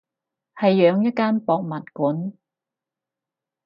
[0.55, 2.33] 係養一間博物館